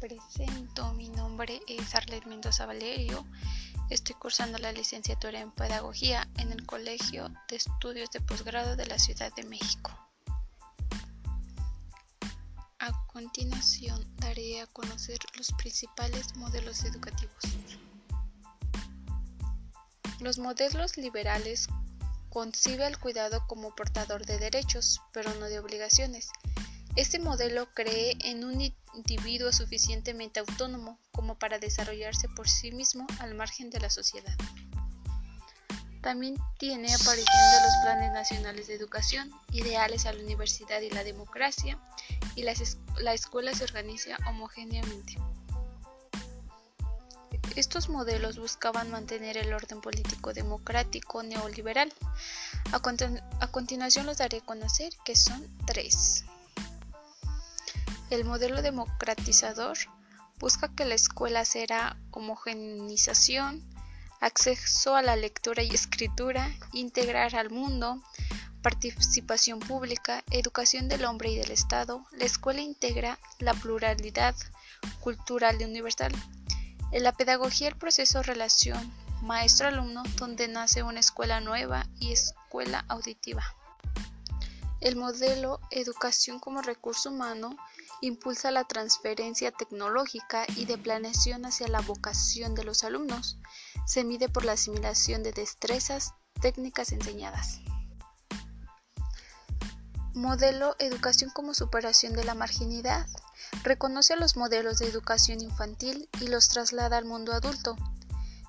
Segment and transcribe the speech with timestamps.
[0.00, 3.22] presento, mi nombre es Arlet Mendoza Valerio.
[3.90, 8.98] Estoy cursando la licenciatura en Pedagogía en el Colegio de Estudios de Posgrado de la
[8.98, 9.90] Ciudad de México.
[12.78, 17.44] A continuación daré a conocer los principales modelos educativos.
[20.20, 21.68] Los modelos liberales
[22.30, 26.30] concibe el cuidado como portador de derechos, pero no de obligaciones.
[26.96, 28.60] Este modelo cree en un
[28.94, 34.34] individuo suficientemente autónomo como para desarrollarse por sí mismo al margen de la sociedad.
[36.02, 41.04] También tiene aparición de los planes nacionales de educación, ideales a la universidad y la
[41.04, 41.78] democracia,
[42.36, 45.16] y la escuela se organiza homogéneamente.
[47.54, 51.92] Estos modelos buscaban mantener el orden político democrático neoliberal.
[52.72, 56.24] A continuación los daré a conocer que son tres.
[58.10, 59.78] El modelo democratizador
[60.40, 63.62] busca que la escuela será homogeneización,
[64.20, 68.02] acceso a la lectura y escritura, integrar al mundo,
[68.62, 72.04] participación pública, educación del hombre y del Estado.
[72.10, 74.34] La escuela integra la pluralidad
[75.00, 76.12] cultural y universal.
[76.90, 83.44] En la pedagogía el proceso relación maestro-alumno donde nace una escuela nueva y escuela auditiva.
[84.80, 87.56] El modelo educación como recurso humano
[88.00, 93.38] impulsa la transferencia tecnológica y de planeación hacia la vocación de los alumnos.
[93.86, 97.60] Se mide por la asimilación de destrezas técnicas enseñadas.
[100.14, 103.06] Modelo Educación como superación de la marginidad.
[103.62, 107.76] Reconoce los modelos de educación infantil y los traslada al mundo adulto.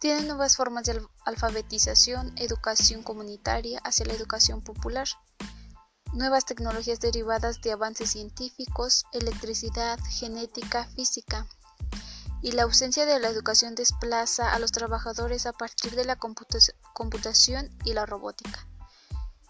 [0.00, 5.08] Tiene nuevas formas de alfabetización, educación comunitaria hacia la educación popular
[6.14, 11.46] nuevas tecnologías derivadas de avances científicos, electricidad, genética, física.
[12.40, 17.70] Y la ausencia de la educación desplaza a los trabajadores a partir de la computación
[17.84, 18.66] y la robótica.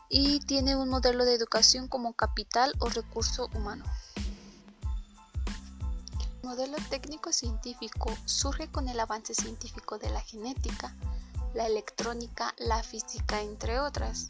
[0.09, 3.84] Y tiene un modelo de educación como capital o recurso humano.
[6.21, 10.94] El modelo técnico-científico surge con el avance científico de la genética,
[11.53, 14.28] la electrónica, la física, entre otras.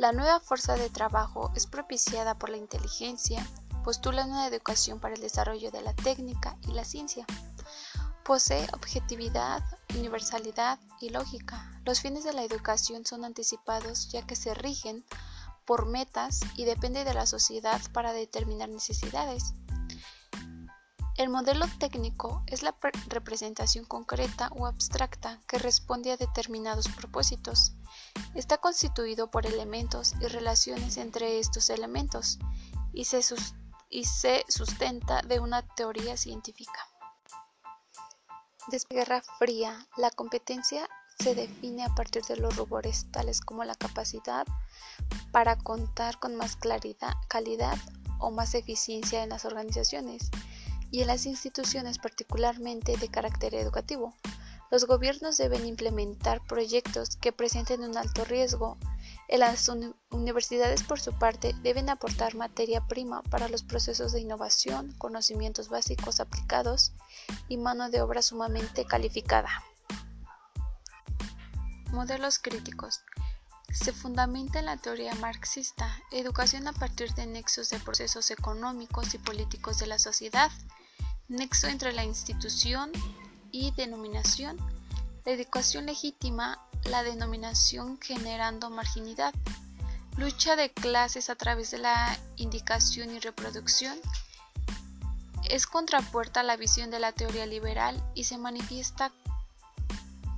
[0.00, 3.46] La nueva fuerza de trabajo es propiciada por la inteligencia,
[3.84, 7.26] postula una educación para el desarrollo de la técnica y la ciencia.
[8.24, 9.62] Posee objetividad,
[9.94, 11.70] universalidad y lógica.
[11.84, 15.04] Los fines de la educación son anticipados ya que se rigen
[15.66, 19.52] por metas y depende de la sociedad para determinar necesidades.
[21.20, 22.74] El modelo técnico es la
[23.08, 27.74] representación concreta o abstracta que responde a determinados propósitos.
[28.34, 32.38] Está constituido por elementos y relaciones entre estos elementos
[32.94, 33.20] y se,
[34.48, 36.88] sustenta de una teoría científica.
[38.68, 40.88] Desde Guerra Fría, la competencia
[41.18, 44.46] se define a partir de los rubores tales como la capacidad
[45.32, 47.76] para contar con más claridad, calidad
[48.20, 50.30] o más eficiencia en las organizaciones
[50.90, 54.14] y en las instituciones particularmente de carácter educativo.
[54.70, 58.78] Los gobiernos deben implementar proyectos que presenten un alto riesgo.
[59.26, 59.68] En las
[60.10, 66.20] universidades, por su parte, deben aportar materia prima para los procesos de innovación, conocimientos básicos
[66.20, 66.92] aplicados
[67.48, 69.50] y mano de obra sumamente calificada.
[71.90, 73.00] Modelos críticos.
[73.72, 79.18] Se fundamenta en la teoría marxista, educación a partir de nexos de procesos económicos y
[79.18, 80.50] políticos de la sociedad,
[81.30, 82.90] nexo entre la institución
[83.52, 84.56] y denominación,
[85.24, 89.32] la educación legítima, la denominación generando marginidad,
[90.16, 93.96] lucha de clases a través de la indicación y reproducción,
[95.48, 99.12] es contrapuerta a la visión de la teoría liberal y se manifiesta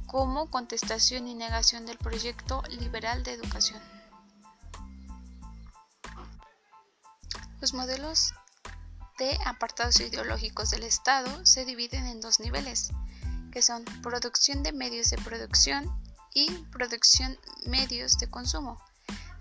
[0.06, 3.80] como contestación y negación del proyecto liberal de educación.
[7.62, 8.34] Los modelos
[9.18, 12.90] de apartados ideológicos del Estado se dividen en dos niveles,
[13.52, 15.90] que son producción de medios de producción
[16.34, 18.82] y producción medios de consumo.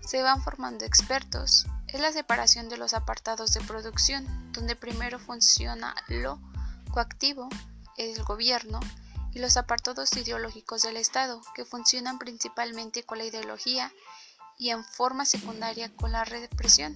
[0.06, 1.66] Se van formando expertos.
[1.88, 6.40] Es la separación de los apartados de producción, donde primero funciona lo
[6.90, 7.48] coactivo,
[7.96, 8.80] el gobierno,
[9.34, 13.92] y los apartados ideológicos del Estado, que funcionan principalmente con la ideología
[14.58, 16.94] y en forma secundaria con la represión.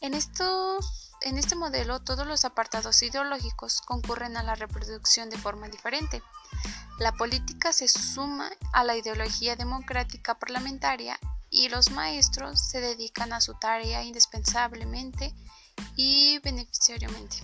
[0.00, 5.68] En estos en este modelo todos los apartados ideológicos concurren a la reproducción de forma
[5.68, 6.22] diferente.
[6.98, 11.18] La política se suma a la ideología democrática parlamentaria
[11.50, 15.34] y los maestros se dedican a su tarea indispensablemente
[15.96, 17.36] y beneficiariamente.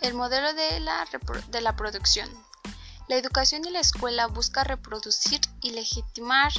[0.00, 1.06] El modelo de la,
[1.48, 2.30] de la producción.
[3.08, 6.52] La educación en la escuela busca reproducir y legitimar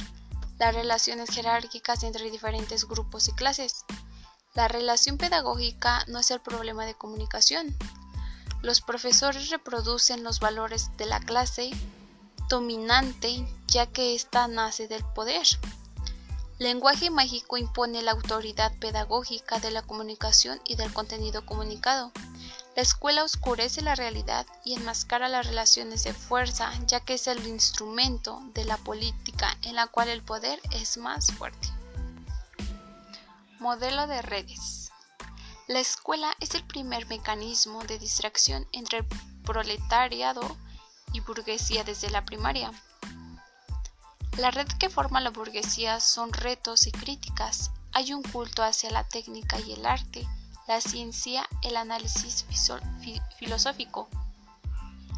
[0.58, 3.84] las relaciones jerárquicas entre diferentes grupos y clases.
[4.54, 7.76] La relación pedagógica no es el problema de comunicación.
[8.62, 11.70] Los profesores reproducen los valores de la clase
[12.48, 15.46] dominante ya que ésta nace del poder.
[16.58, 22.12] Lenguaje mágico impone la autoridad pedagógica de la comunicación y del contenido comunicado.
[22.76, 27.46] La escuela oscurece la realidad y enmascara las relaciones de fuerza, ya que es el
[27.46, 31.68] instrumento de la política en la cual el poder es más fuerte.
[33.60, 34.92] Modelo de redes.
[35.66, 39.06] La escuela es el primer mecanismo de distracción entre el
[39.42, 40.42] proletariado
[41.14, 42.70] y burguesía desde la primaria.
[44.36, 47.70] La red que forma la burguesía son retos y críticas.
[47.92, 50.28] Hay un culto hacia la técnica y el arte,
[50.66, 52.44] la ciencia, el análisis
[53.38, 54.08] filosófico.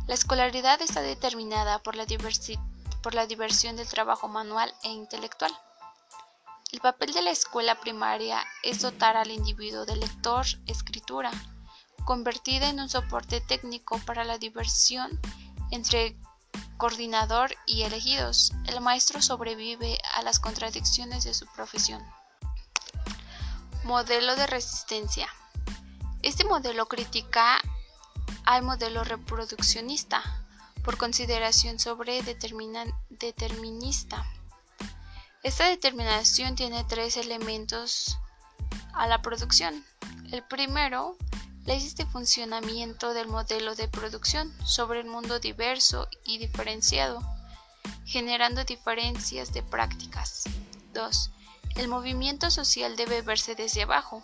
[0.06, 5.52] La escolaridad está determinada por la, diversión del trabajo manual e intelectual.
[6.72, 11.30] El papel de la escuela primaria es dotar al individuo de lector, escritura,
[12.04, 15.18] convertida en un soporte técnico para la diversión
[15.70, 16.16] entre
[16.76, 18.52] coordinador y elegidos.
[18.66, 22.02] El maestro sobrevive a las contradicciones de su profesión.
[23.88, 25.26] Modelo de resistencia.
[26.20, 27.58] Este modelo critica
[28.44, 30.22] al modelo reproduccionista
[30.84, 34.26] por consideración sobre determinista
[35.42, 38.18] esta determinación tiene tres elementos
[38.92, 39.82] a la producción.
[40.32, 41.16] El primero,
[41.64, 47.22] leyes de funcionamiento del modelo de producción sobre el mundo diverso y diferenciado,
[48.04, 50.44] generando diferencias de prácticas.
[50.92, 51.30] 2.
[51.78, 54.20] El movimiento social debe verse desde abajo.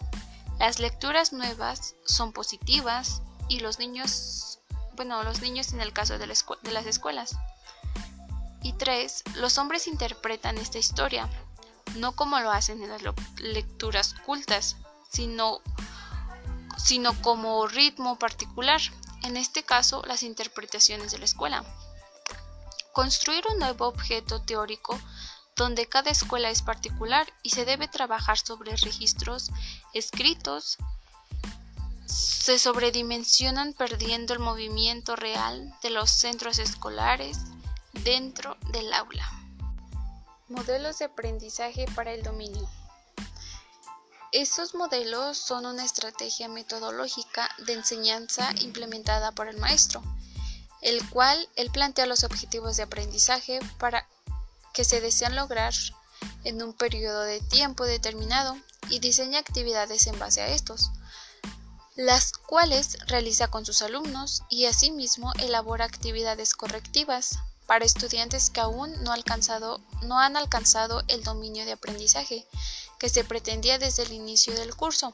[0.58, 4.58] Las lecturas nuevas son positivas y los niños,
[4.96, 6.44] bueno, los niños en el caso de, las
[6.86, 7.36] escuelas,
[8.60, 9.22] y 3.
[9.36, 11.30] Los hombres interpretan esta historia,
[11.94, 13.02] no como lo hacen en las
[13.38, 14.76] lecturas cultas,
[15.12, 15.60] sino,
[16.76, 18.80] sino como ritmo particular,
[19.22, 21.64] en este caso las interpretaciones de la escuela.
[22.92, 24.98] Construir un nuevo objeto teórico
[25.56, 29.50] donde cada escuela es particular y se debe trabajar sobre registros
[29.92, 30.78] escritos,
[32.06, 37.38] se sobredimensionan perdiendo el movimiento real de los centros escolares
[37.92, 39.30] dentro del aula.
[40.48, 42.68] Modelos de aprendizaje para el dominio.
[44.32, 50.02] Estos modelos son una estrategia metodológica de enseñanza implementada por el maestro,
[50.82, 54.08] el cual él plantea los objetivos de aprendizaje para
[54.74, 55.72] que se desean lograr
[56.44, 58.56] en un periodo de tiempo determinado
[58.90, 60.90] y diseña actividades en base a estos,
[61.96, 68.92] las cuales realiza con sus alumnos y asimismo elabora actividades correctivas para estudiantes que aún
[69.02, 72.46] no, alcanzado, no han alcanzado el dominio de aprendizaje
[72.98, 75.12] que se pretendía desde el inicio del curso.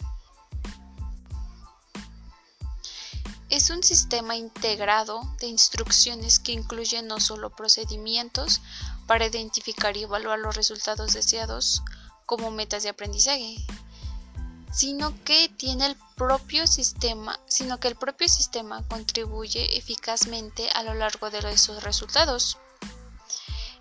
[3.60, 8.62] Es un sistema integrado de instrucciones que incluye no solo procedimientos
[9.06, 11.82] para identificar y evaluar los resultados deseados
[12.24, 13.58] como metas de aprendizaje,
[14.72, 20.94] sino que tiene el propio sistema, sino que el propio sistema contribuye eficazmente a lo
[20.94, 22.56] largo de esos resultados.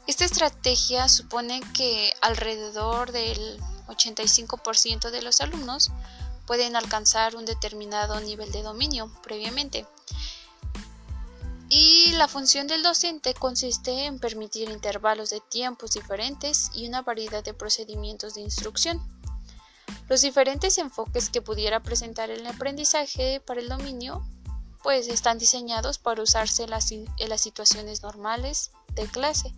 [0.08, 5.90] Esta estrategia supone que alrededor del 85% de los alumnos
[6.50, 9.86] pueden alcanzar un determinado nivel de dominio previamente.
[11.70, 17.44] Y la función del docente consiste en permitir intervalos de tiempos diferentes y una variedad
[17.44, 19.00] de procedimientos de instrucción.
[20.08, 24.26] Los diferentes enfoques que pudiera presentar el aprendizaje para el dominio
[24.82, 29.54] pues están diseñados para usarse en las, situaciones normales de clase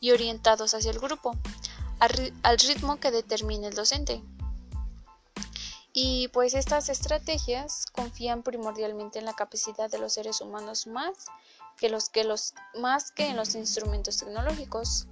[0.00, 1.36] y orientados hacia el grupo,
[1.98, 4.22] al ritmo que determine el docente.
[5.92, 11.26] Y pues estas estrategias confían primordialmente en la capacidad de los seres humanos más
[11.76, 12.10] que, los,
[13.16, 15.06] en los instrumentos tecnológicos.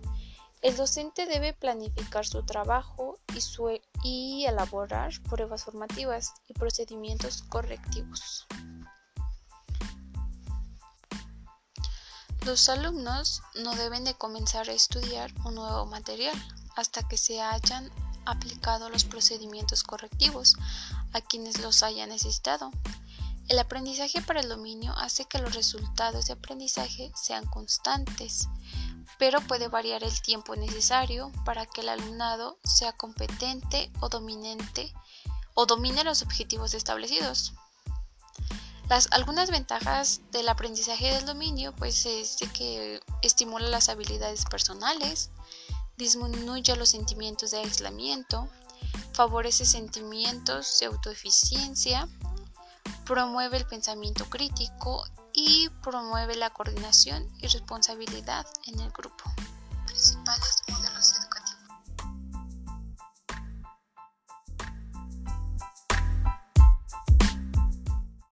[0.62, 3.40] El docente debe planificar su trabajo y,
[4.02, 8.46] y, elaborar pruebas formativas y procedimientos correctivos.
[12.46, 16.37] Los alumnos no deben de comenzar a estudiar un nuevo material
[16.76, 17.90] hasta que se hayan
[18.30, 20.56] aplicado los procedimientos correctivos
[21.12, 22.70] a quienes los hayan necesitado.
[23.49, 28.49] El aprendizaje para el dominio hace que los resultados de aprendizaje sean constantes
[29.20, 34.94] pero puede variar el tiempo necesario para que el alumnado sea competente o dominante
[35.52, 37.52] o domine los objetivos establecidos.
[38.88, 45.30] Las, algunas ventajas del aprendizaje del dominio pues es de que estimula las habilidades personales,
[46.00, 48.49] disminuye los sentimientos de aislamiento,
[49.12, 52.09] favorece sentimientos de autoeficiencia,
[53.04, 55.04] promueve el pensamiento crítico
[55.35, 59.25] y promueve la coordinación y responsabilidad en el grupo.